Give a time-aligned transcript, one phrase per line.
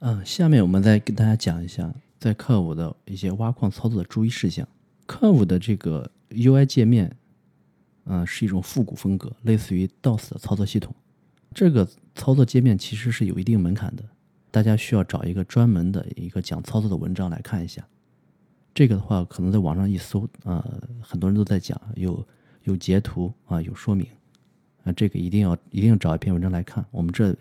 [0.00, 4.68] 嗯，下面我们再跟大家讲一下在 Curve 的一些挖矿操作的注意事项。
[5.06, 7.16] Curve 的这个 UI 界面，
[8.04, 10.94] 嗯，是一种复古风格，类似于 DOS 的操作系统。
[11.54, 14.04] 这个操作界面其实是有一定门槛的，
[14.50, 17.82] 大家需要找一个专门的一个讲操作的文章来看一下。
[18.74, 20.62] 这个的话，可能在网上一搜，啊，
[21.00, 22.22] 很多人都在讲，有
[22.64, 24.06] 有截图啊，有说明，
[24.84, 26.84] 啊，这个一定要一定要找一篇文章来看。
[26.90, 27.34] 我们这。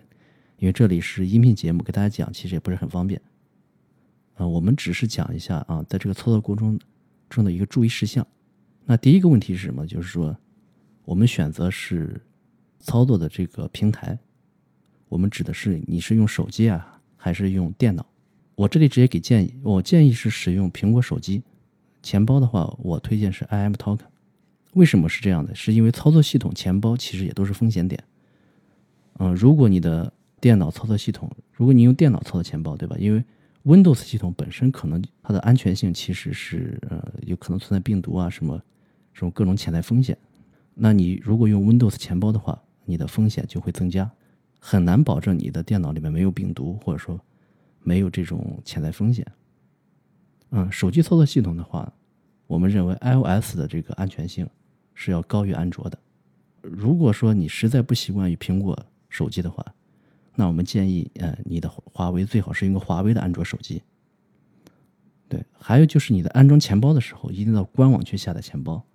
[0.57, 3.21] 因为这里是音频节目，给大家讲其实也不是很方便。
[4.35, 6.79] 啊，我们只是讲一下啊，在这个操作过程
[7.29, 8.25] 中的一个注意事项。
[8.85, 9.85] 那第一个问题是什么？
[9.85, 10.35] 就是说，
[11.03, 12.21] 我们选择是
[12.79, 14.17] 操作的这个平台，
[15.09, 18.05] 我们指的是你是用手机啊，还是用电脑？
[18.55, 21.43] 我这里直接给建议，我建议是使用苹果手机。
[22.01, 23.99] 钱包的话，我推荐是 iMtalk。
[24.73, 25.53] 为什么是这样的？
[25.55, 28.01] 是因为操作系统钱包其实也都是风险点。
[29.17, 30.11] 嗯，如果你的
[30.45, 32.95] 电脑操作系统，如果你用电脑操作钱包，对吧？
[32.99, 33.25] 因为
[33.63, 38.61] Windows 系统本身可能它的安全性其实是呃有可能存在病毒啊什么，
[39.11, 40.15] 什么各种潜在风险。
[40.75, 44.07] 那你如果用 Windows 钱包的话，你的风险就会增加，
[44.59, 47.19] 很难保证你的电脑里面没有病毒或者说
[47.81, 49.25] 没有这种潜在风险。
[50.51, 51.91] 嗯，手机操作系统的话，
[52.45, 54.47] 我们认为 iOS 的这个安全性
[54.93, 55.97] 是要高于安卓的。
[56.61, 59.65] 如果说你实在不习惯于苹果手机的话，
[60.35, 63.81] 那我们建议，呃，你的华为最好是用个华为的安卓手机。
[65.27, 68.85] 对，还有就是你的安装钱包的时候，一定到官网去下载钱包，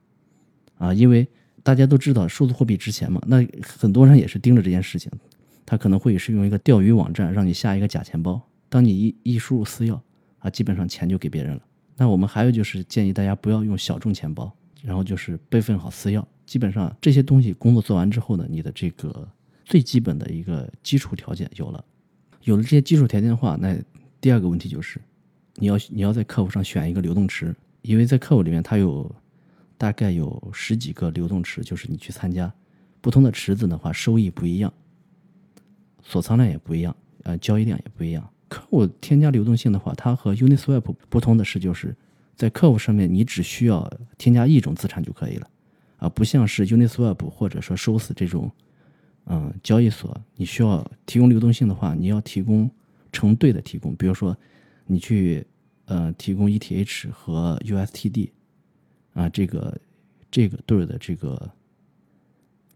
[0.79, 1.27] 啊，因为
[1.63, 5.11] 大家都知道数字货币值钱嘛，那很多人也是盯着这件事情，
[5.67, 9.99] 他可能会是用一个钓鱼网站让你下一个假钱包，当你一一输入私钥，
[10.39, 11.63] 啊，基本上钱就给别人了。
[11.97, 14.53] 那我们还有就是建议大家不要用小众钱包，
[14.83, 19.29] 然后就是备份好私钥，基本上这些东西工作做完之后呢，你的这个。
[19.71, 21.85] 最基本的一个基础条件有了，
[22.43, 23.79] 有了这些基础条件的话，那
[24.21, 25.01] 第二个问题就是，
[25.55, 29.09] 你要你要在客户上选一个流动池，因为在客户里面它有
[29.79, 32.53] 大概有十几个流动池，就是你去参加
[33.01, 34.75] 不同的池子的话，收益不一样，
[36.03, 38.29] 锁仓量也不一样，呃，交易量也不一样。
[38.49, 41.95] 客户添加流动性的话，它和 Uniswap 不同的是，就是
[42.35, 43.89] 在客户上面你只需要
[44.19, 45.49] 添加一种资产就可以了，
[45.99, 48.51] 啊，不像是 Uniswap 或者说收死这种。
[49.33, 52.69] 嗯，交易所你需要提供流动性的话，你要提供
[53.13, 53.95] 成对的提供。
[53.95, 54.37] 比如说，
[54.87, 55.47] 你去
[55.85, 58.31] 呃提供 ETH 和 USTD
[59.13, 59.81] 啊，这个
[60.33, 61.49] 这个对的这个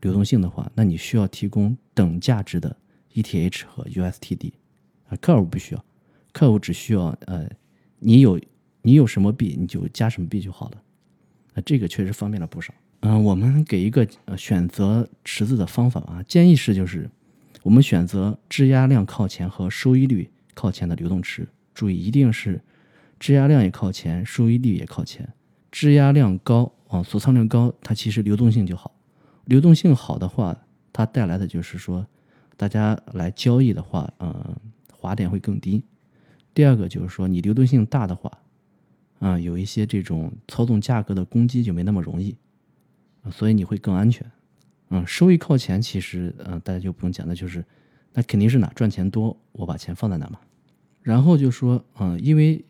[0.00, 2.76] 流动性的话，那你需要提供等价值的
[3.14, 4.52] ETH 和 USTD
[5.08, 5.16] 啊。
[5.16, 5.84] 客户不需要，
[6.32, 7.50] 客户只需要呃
[7.98, 8.40] 你有
[8.80, 10.82] 你有什么币你就加什么币就好了。
[11.54, 12.72] 啊，这个确实方便了不少。
[13.06, 17.10] 嗯，我们给一个呃选择池子的方法啊，建议是就是
[17.62, 21.46] 我们选择质押量靠前和收益率靠前的流动池。
[21.74, 22.62] 注意，一定是
[23.20, 25.28] 质押量也靠前，收益率也靠前。
[25.70, 28.94] 质押量高啊，锁仓量高，它其实流动性就好。
[29.44, 30.56] 流动性好的话，
[30.90, 32.06] 它带来的就是说，
[32.56, 34.56] 大家来交易的话，嗯，
[34.90, 35.84] 滑点会更低。
[36.54, 38.32] 第二个就是说，你流动性大的话，
[39.18, 42.34] 啊，有一些这种操纵价格的攻击就没那么容易。
[43.30, 44.30] 所以你会更安全，
[44.90, 47.64] 嗯，收益靠前，其实，嗯，大家就不用讲，那就是，
[48.12, 50.38] 那肯定是哪赚钱多，我把钱放在哪嘛。
[51.02, 52.64] 然后就说，嗯，因为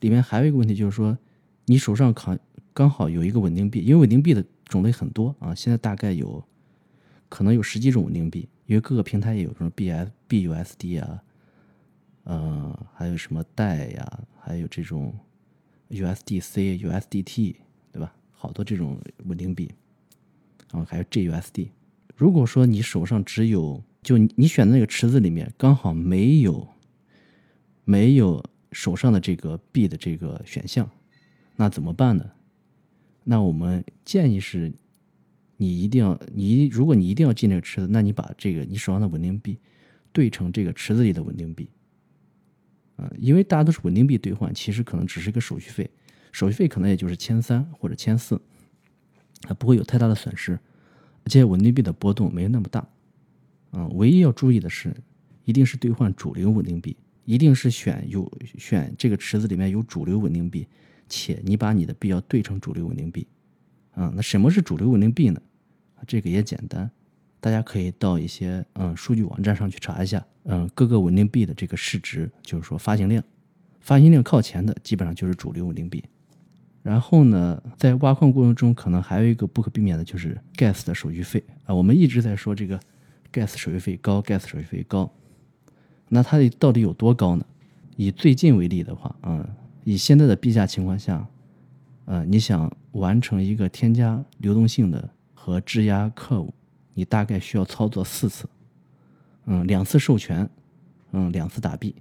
[0.00, 1.16] 里面还有一个问题，就是说，
[1.66, 2.38] 你手上扛
[2.72, 6.42] 刚好有一个稳定币，因为稳定币的种类很多啊，现在大概有
[7.28, 11.22] 可能有十几种稳定币，因为各个平台也有什么 B S B U S D 啊，
[12.24, 15.14] 嗯，还有什么代呀，还有这种
[15.88, 17.56] U S D C U S D T。
[18.40, 19.68] 好多这种稳定币，
[20.70, 21.70] 啊，还有 GUSD。
[22.14, 26.68] 如果说你手上只有，就你选的那个池子里面刚好没有，
[27.84, 30.88] 没有手上的这个币的这个选项，
[31.56, 32.30] 那怎么办呢？
[33.24, 34.72] 那我们建议是，
[35.56, 39.58] 你一定要，你如果你一定要进这个池子，那你把这个你手上的稳定币
[40.12, 41.68] 兑成这个池子里的稳定币，
[42.94, 45.90] 啊，因为大家都是稳定币兑换，其实可能只是一个手续费。
[46.32, 48.40] 手续费可能也就是千三或者千四，
[49.46, 50.52] 啊，不会有太大的损失，
[51.24, 52.86] 而且稳定币的波动没有那么大，
[53.72, 54.94] 嗯，唯一要注意的是，
[55.44, 60.66] 一定是兑换主流稳定币，一定是选有选这个池子里面有主流稳定币，
[61.08, 63.26] 且你把你的币要兑成主流稳定币，
[63.92, 65.40] 啊，那什么是主流稳定币呢？
[66.06, 66.88] 这个也简单，
[67.40, 73.22] 大家可以到一些嗯数据网站上去查一下，嗯，各个稳定币的这个市值，就是说发行量，
[73.80, 76.04] 发行量靠前的基本上就是主流稳定币。
[76.88, 81.74] 然后呢，在挖矿过程中，可能还有一个不可避免的就是 gas 的手续费啊。
[81.74, 82.80] 我们一直在说这个
[83.30, 85.12] gas 手续费高，gas 手续费高
[86.08, 87.44] 那它到底有多高呢？
[87.96, 89.46] 以最近为例的话，嗯，
[89.84, 91.28] 以现在的币价情况下，
[92.06, 96.54] 呃，你想完成一个添加流动性的和质押客户，
[96.94, 98.48] 你大概需要操作四次，
[99.44, 100.48] 嗯，两次授权，
[101.12, 101.94] 嗯，两次打币。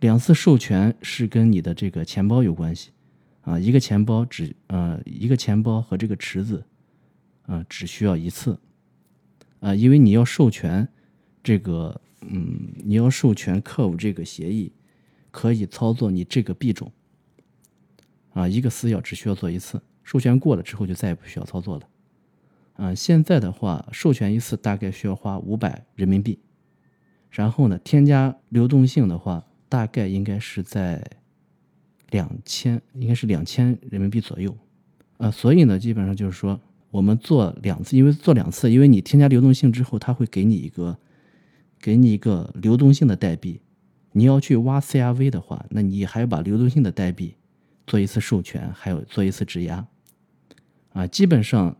[0.00, 2.90] 两次授权是跟你的这个钱包有关系，
[3.44, 6.64] 啊，一个钱包只呃一个钱包和这个池子，
[7.46, 8.58] 啊，只需要一次，
[9.60, 10.88] 啊，因为你要授权
[11.42, 14.72] 这个，嗯，你要授权客户这个协议
[15.30, 16.90] 可以操作你这个币种，
[18.32, 21.88] 啊，一个私钥只需要做一次，授权过了之后就再也不需要操作了，
[22.74, 26.38] 啊，现在的话授权一次大概需要花五百人民币，
[27.30, 29.44] 然后呢，添加流动性的话。
[29.66, 31.04] 大概应该是在
[32.14, 34.56] 两千，应该是两千人民币左右，
[35.16, 36.60] 呃，所以呢，基本上就是说，
[36.92, 40.96] 我们做两次，因为做两次，因为你添加流动性之后，它会给你一个，
[41.80, 43.60] 给你一个流动性的代币，
[44.12, 47.34] 你要去挖 CRV 的话，那你还要把流动性的代币
[47.84, 49.84] 做一次授权，还有做一次质押，
[50.92, 51.76] 啊，基本上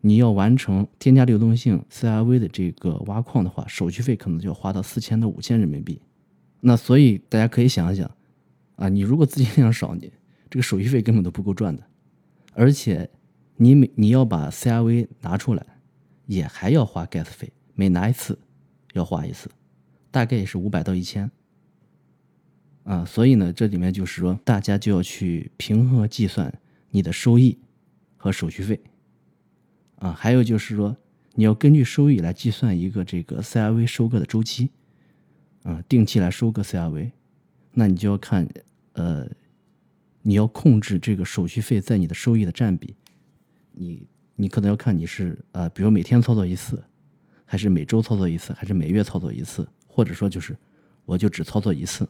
[0.00, 6.00] 你要完成添加流动性 CRV 的这个挖矿的话，手续费可能就要花到四千到五千人民币。
[6.60, 8.08] 那所以大家可以想一想，
[8.76, 10.12] 啊，你如果资金量少，你
[10.48, 11.82] 这个手续费根本都不够赚的，
[12.52, 13.10] 而且
[13.56, 15.66] 你每你要把 CRV 拿出来，
[16.26, 18.38] 也还要花 gas 费，每拿一次
[18.92, 19.50] 要花一次，
[20.10, 21.30] 大概也是五百到一千，
[22.84, 26.52] 啊，所以呢，这里面就是说大家就要去平衡计算
[26.90, 27.58] 你的收益
[28.16, 28.80] 和手续费，
[29.96, 30.96] 啊，还有就是说
[31.34, 34.70] 你要根据收益来计算一个这个 CRV 收割的周期。
[35.62, 37.10] 啊，定期来收割 CRV，
[37.78, 38.48] 那你就要看，
[38.94, 39.28] 呃，
[40.22, 42.96] 你要控制这个手续费在你的收益的占比，
[43.72, 46.82] 你你可能要看你是啊，比如每天操作一次，
[47.44, 50.56] 还是每周操作一次，还是每月操作一次，或者说就是
[51.04, 52.08] 我就只操作一次。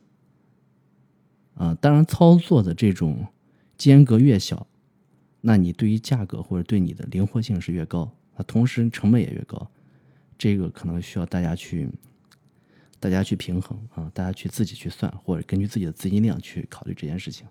[1.55, 3.27] 啊，当然操作的这种
[3.77, 4.65] 间隔越小，
[5.41, 9.69] 那你对于价格或者对你的灵活性是越高，那同时成本也越高，
[10.39, 11.89] 这个可能需要大家去。
[12.99, 17.47] 大家去平衡啊，大家去自己去算，或者根据自己的资金量去考虑这件事情。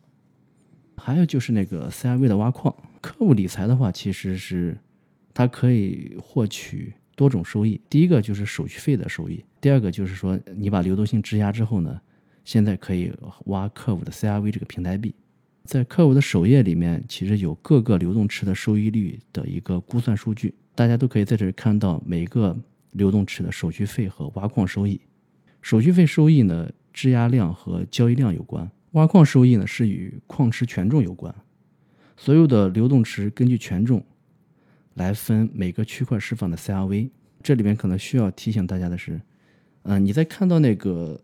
[0.98, 4.78] 还有就是那个 CRV 的挖矿，客户理财的话，其实是
[5.34, 7.80] 它可以获取多种收益。
[7.90, 12.00] 第一个就是手续费的收益，第二个就是说你把流动性质押之后呢，
[12.44, 13.12] 现在可以
[13.46, 15.14] 挖客户的 CRV 这个平台币。
[15.66, 22.56] 在客户的首页里面，其实有各个流动池的收益率的一个估算数据，大家都可以在这里看到每个
[22.92, 25.02] 流动池的手续费和挖矿收益。
[25.66, 31.34] 手续费收益呢，质押量和交易量有关；挖矿收益呢，是与矿池权重有关。
[32.16, 34.06] 所有的流动池根据权重
[34.94, 37.10] 来分每个区块释放的 CRV。
[37.42, 39.20] 这里面可能需要提醒大家的是，
[39.82, 41.20] 嗯，你在看到那个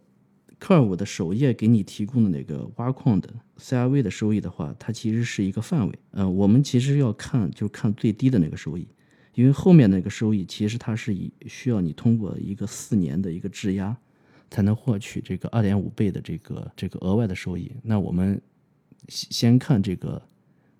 [0.59, 5.99] Curve 的首页给你提供的那个挖矿的 CRV 的收益的话，它其实是一个范围。
[6.13, 8.87] 嗯，我们其实要看就看最低的那个收益，
[9.35, 13.95] 因为后面那个收益其实它是以需要你通过一个四年的一个质押。
[14.51, 17.71] 才能获取这个二点五倍的这个这个额外的收益。
[17.81, 18.39] 那我们
[19.07, 20.21] 先看这个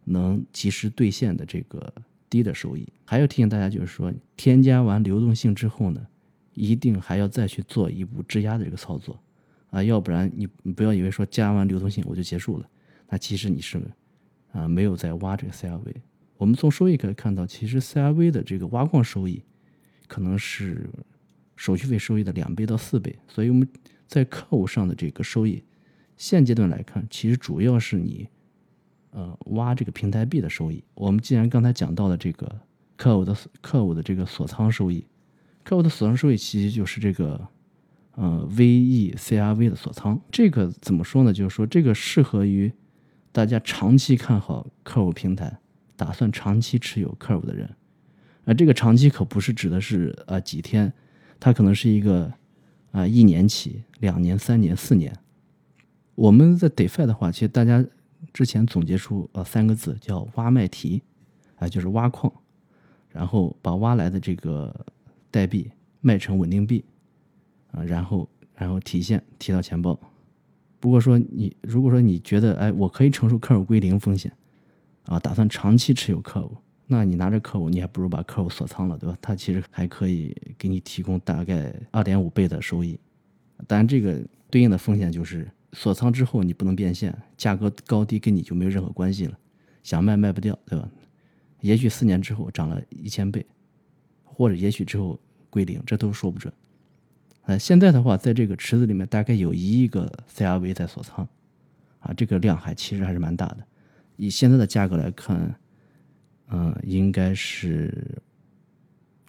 [0.04, 1.92] 能及时兑现的这个
[2.30, 2.86] 低的收益。
[3.06, 6.06] 还要提醒大家，就是说添加完流动性之后呢，
[6.54, 9.18] 一定还要再去做一步质押的这个操作
[9.70, 12.70] 啊，要不然你你不要以为说加完流动性我就结束了，
[13.08, 13.82] 那其实你是
[14.52, 15.96] 啊没有在挖这个 CRV。
[16.38, 19.42] 我们从收益可以看到，其实 CRV 的这个挖矿收益
[20.08, 20.90] 可能是。
[21.62, 23.68] 手续费收益的两倍到四倍，所以我们
[24.08, 25.64] 在客户上的这个收益，
[26.18, 28.28] 现阶段来看，其实主要是你，
[29.12, 30.84] 呃，挖这个平台币的收益。
[30.96, 32.52] 我们既然刚才讲到了这个
[32.98, 35.06] 客户的客户的这个锁仓收益，
[35.64, 37.48] 客户的锁仓收益其实就是这个，
[38.16, 40.20] 呃，VECRV 的锁仓。
[40.32, 41.32] 这个怎么说呢？
[41.32, 42.74] 就是说这个适合于
[43.32, 45.60] 大家长期看好客户平台，
[45.96, 47.70] 打算长期持有客户的人。
[48.46, 50.92] 啊，这个长期可不是指的是啊几天。
[51.42, 52.32] 它可能是一个
[52.92, 55.12] 啊，一年期、两年、三年、四年。
[56.14, 57.84] 我们在 DeFi 的话，其实大家
[58.32, 61.02] 之前总结出呃三个字叫挖卖提，
[61.56, 62.32] 啊，就是挖矿，
[63.10, 64.86] 然后把挖来的这个
[65.32, 66.86] 代币卖成稳定币，
[67.72, 70.00] 啊，然后然后提现提到钱包。
[70.80, 74.32] 不过说你如果说你觉得哎，我可以承受客户归零风险，
[75.06, 76.56] 啊，打算长期持有客户。
[76.92, 79.18] 那你拿着客户，你还不如把客户锁仓了，对吧？
[79.22, 83.00] 他其实还可以给你提供大概二点五倍的收益，
[83.66, 89.40] 当然这个对应的风险就是锁仓之后你不能变现，价格高低跟你就没有任何关系了，
[89.84, 90.86] 想卖卖不掉，对吧？
[91.62, 93.46] 也许四年之后涨了一千倍，
[94.26, 95.18] 或者也许之后
[95.50, 96.54] 归零，这都说不准。
[97.44, 101.26] 呃，现在的话，在这个池子里面大概有一亿个 CRV 在锁仓，
[102.00, 103.60] 啊，这个量还其实还是蛮大的。
[104.18, 105.56] 以现在的价格来看，
[106.52, 108.22] 嗯，应该是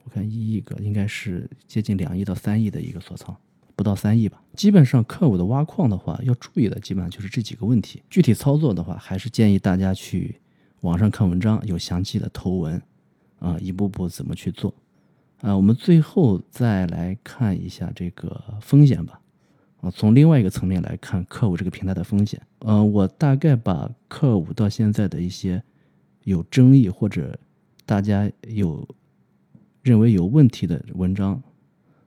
[0.04, 3.34] 我看一亿个，应该是接近两亿到三亿的一个锁仓，
[3.76, 4.42] 不到三亿吧。
[4.54, 8.02] 基本上科五的挖矿的话，要注意的基本上就是这几个问题。
[8.10, 10.40] 具体操作的话，还是建议大家去
[10.80, 12.82] 网上看文章，有详细的图文，
[13.38, 14.74] 啊，一步步怎么去做。
[15.40, 19.20] 啊，我们最后再来看一下这个风险吧。
[19.80, 22.40] 啊，从另外一个层面来看，克五这个平台的风险。
[22.60, 25.62] 呃，我大概把克五到现在的一些
[26.24, 27.38] 有争议或者
[27.84, 28.86] 大家有
[29.82, 31.42] 认为有问题的文章，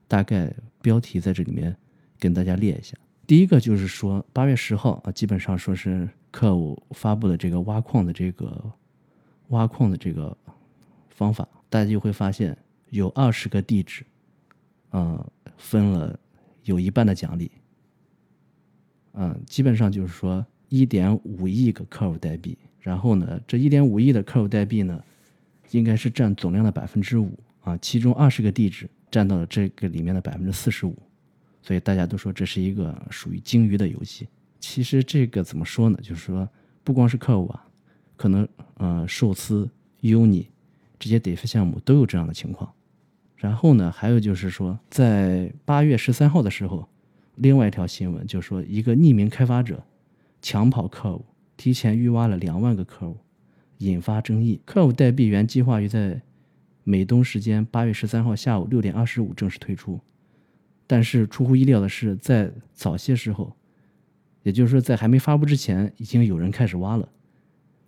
[0.08, 1.76] 大概标题在这里面
[2.18, 2.96] 跟大家列一下。
[3.26, 8.72] 第一个就是说，八月十号啊，基本上说是克五发布的这个挖矿的这个
[9.48, 10.36] 挖矿的这个
[11.10, 12.56] 方法，大家就会发现。
[12.90, 14.06] 有二十个地址，
[14.92, 15.22] 嗯，
[15.56, 16.16] 分了
[16.62, 17.50] 有一半的奖励，
[19.14, 25.02] 嗯，基本上就是说一点五亿个科尔代币，然后呢，这一点五亿的科尔代币呢，
[25.72, 30.94] 应该是占总量的百分之五啊，其中二十个地址占到了这个里面的百分之四十五，
[31.62, 34.28] 所以大家都说这是一个属于鲸鱼的游戏。
[34.60, 35.98] 其实这个怎么说呢？
[36.00, 36.48] 就是说
[36.84, 37.66] 不光是科五啊，
[38.16, 39.68] 可能呃寿司、
[40.02, 40.46] Uni
[40.96, 42.72] 这些 DeFi 项目都有这样的情况。
[43.34, 46.88] 然后呢，还有就是说，在八月十三号的时候，
[47.34, 49.82] 另外一条新闻就是说，一个匿名开发者
[50.40, 51.24] 抢跑客户，
[51.56, 53.16] 提前预挖了两万个客户，
[53.78, 54.60] 引发争议。
[54.64, 56.20] 客户代币原计划于在
[56.84, 60.00] 美东时间八月十三号下午六点二十五正式推出，
[60.86, 63.56] 但是出乎意料的是，在早些时候，
[64.42, 67.08] 也就是说在还没发布之前，已经有人开始挖了，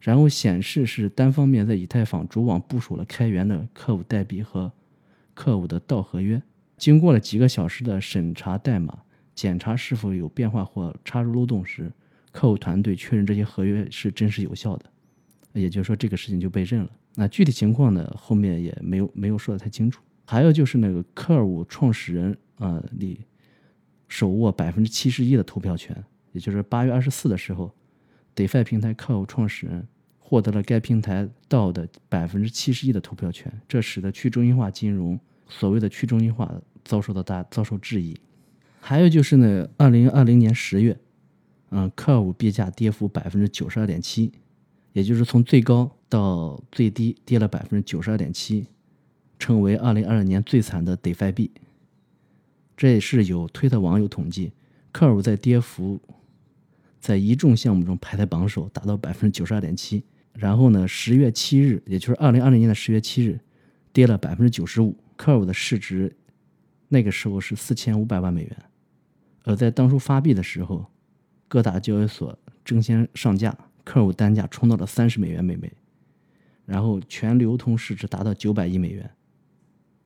[0.01, 4.73] 然后显示是单方面在以太坊主网部署了开源的客户代币和。
[5.35, 6.43] 客户的到合约
[6.77, 9.03] 经过了几个小时的审查代码
[9.37, 11.93] 检查是否有变化或插入漏洞时，
[12.33, 14.87] 客户团队确认这些合约是真实有效的，
[15.53, 16.91] 也就是说这个事情就被认了。
[17.15, 20.03] 那具体情况呢，后面也没有没有说的太清楚。
[20.25, 23.21] 还有就是那个科尔五创始人啊里
[24.09, 25.97] 手握百分之七十一的投票权，
[26.33, 27.75] 也就是八月二十四的时候
[28.37, 29.87] ，DeFi 平台客户创始人。
[30.21, 35.19] 获得了该平台到的百分之七十一的投票权，这使得去中心化金融
[35.49, 36.53] 所谓的去中心化
[36.85, 38.15] 遭受到大遭受质疑。
[38.79, 40.95] 还有就是呢，二零二零年十月，
[41.71, 44.33] 嗯，科五币价跌幅百分之九十二点七，
[44.93, 48.67] 也就是从最高到最低跌了百分之九十二点七，
[49.39, 51.51] 成为二零二二年最惨的 DeFi 币。
[52.77, 54.53] 这也是有推特网友统计，
[54.93, 56.01] 科五在跌幅
[57.01, 60.05] 在一众项目中排在榜首，达到百分之九十二点七。
[60.33, 63.41] 然后呢，十月七日，也就是二零二零年的十月七日，
[63.93, 64.97] 跌了百分之九十五。
[65.17, 66.17] 科尔的市值
[66.87, 68.57] 那个时候是四千五百万美元，
[69.43, 70.87] 而在当初发币的时候，
[71.49, 75.73] 各大交易所争先上架，客户单价冲到了三十美元每枚，
[76.67, 79.11] 然后全流通市值达到九百亿美元。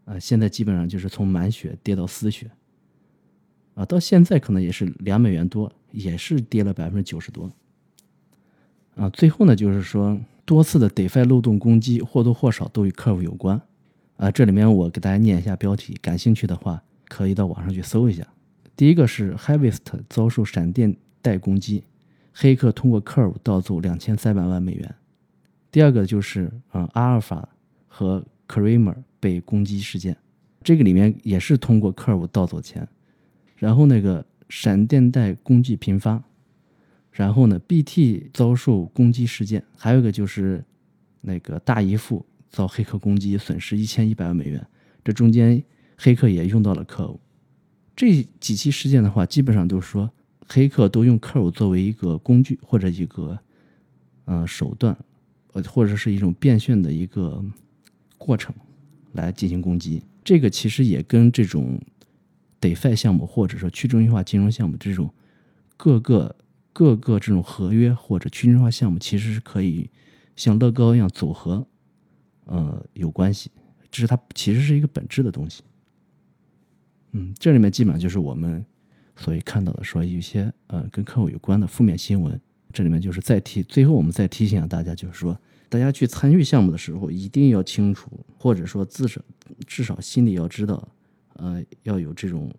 [0.05, 2.51] 啊，现在基本上就是从满血跌到丝血，
[3.75, 7.51] 啊，到现在可能也是两美元多，也是跌了百分之九十多。
[8.97, 13.61] 啊，最后呢，就是说多次的 DeFi 漏洞攻击或多或少都与客户有关。
[14.17, 18.27] 啊，这里面我给大家念一下标题，感兴趣的话可以到网上去搜一下。
[18.77, 21.85] 第一个是 Harvest 遭受闪电贷攻击，
[22.33, 24.95] 黑客通过 Curve 盗走两千三百万美元。
[25.71, 27.49] 第二个就是嗯，阿尔法
[27.89, 30.17] 和 Kramer 被攻击事件，
[30.63, 32.87] 这个里面也是通过 Curve 盗走钱。
[33.57, 36.23] 然后那个闪电贷攻击频发。
[37.13, 40.65] 然后呢，BT 遭受攻击事件，还有一个就是
[41.21, 44.67] 那个大姨父遭黑客攻击，损失一千一百万美元。
[45.05, 45.63] 这中间
[45.99, 47.21] 黑客也用到了客户。
[47.95, 50.11] 这几起事件的话，基本上都是说
[50.49, 53.39] 黑客都用客作为一个工具或者一个
[54.25, 54.97] 呃手段，
[55.53, 57.45] 呃或者是一种变现的一个
[58.19, 58.55] 过程
[59.13, 60.03] 来进行攻击。
[60.25, 61.81] 这个其实也跟这种
[62.61, 65.13] DeFi 项目或者说去中心化金融项目这种
[65.77, 66.35] 各个。
[66.75, 69.91] 各个这种合约或者去中心化项目，其实是可以
[70.37, 71.67] 像乐高一样组合，
[72.47, 73.51] 呃，有关系。
[73.91, 75.63] 这是它其实是一个本质的东西。
[77.11, 78.65] 嗯，这里面基本上就是我们
[79.17, 82.41] 所以看到的，说有些呃跟客户有关的负面新闻。
[82.73, 85.39] 这里面就是再提，最后我们再提醒一下大家，就是说
[85.69, 89.21] 大家去参与项目的时候，一定要清楚，或者说至少
[89.67, 90.89] 至少心里要知道，
[91.35, 92.51] 呃，要有这种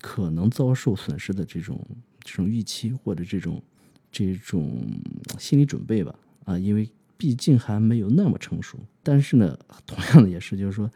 [0.00, 1.84] 可能遭受损失的这种。
[2.22, 3.62] 这种预期或者这种
[4.12, 4.78] 这种
[5.38, 6.14] 心理准备吧，
[6.44, 8.78] 啊，因为毕竟还没有那么成熟。
[9.02, 10.88] 但是呢，同样的也是，就是说，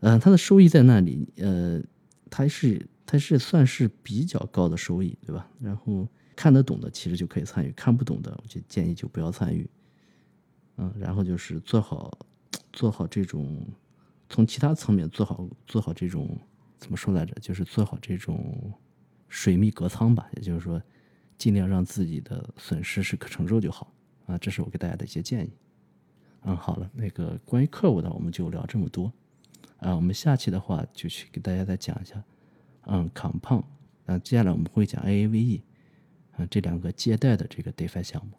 [0.00, 1.82] 嗯，它的收益在那里，呃，
[2.30, 5.48] 它是它是算是比较高的收益，对吧？
[5.60, 9.70] 然后看得懂的其实就可以参与，看不懂的我就建议就不要参与。
[10.78, 12.18] 嗯，然后就是做好
[12.72, 13.66] 做好这种
[14.28, 16.36] 从其他层面做好做好这种
[16.78, 17.32] 怎么说来着？
[17.40, 18.72] 就是做好这种
[19.28, 20.82] 水密隔仓吧，也就是说
[21.38, 23.92] 尽量让自己的损失是可承受就好
[24.26, 24.36] 啊。
[24.36, 25.50] 这是我给大家的一些建议。
[26.42, 29.12] 嗯，好了，那个关于客户的我们就聊这么多。
[29.78, 32.22] 啊，我们下期的话就去给大家再讲一下，
[32.86, 33.64] 嗯，，Compound，，
[34.04, 35.60] 那，接下来我们会讲 AAVE，
[36.36, 38.32] 啊，这两个借贷的这个 DeFi 项目，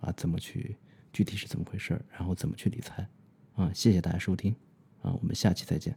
[0.00, 0.76] 啊，怎么去，
[1.12, 3.08] 具体是怎么回事然后怎么去理财，
[3.54, 4.54] 啊，谢谢大家收听，
[5.02, 5.96] 啊，我们下期再见。